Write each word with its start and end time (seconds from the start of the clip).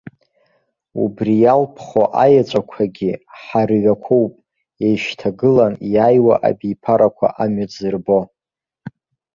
Убри 1.03 1.33
иалԥхо 1.43 2.03
аеҵәақәагьы 2.23 3.11
ҳарҩақәоуп, 3.43 4.33
еишьҭагылан 4.85 5.73
иааиуа 5.93 6.35
абиԥарақәа 6.47 7.27
амҩа 7.43 7.65
дзырбо. 7.69 8.19